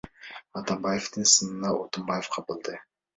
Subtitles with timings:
[0.61, 2.79] Атамбаевдин сынына Отунбаева кабылды.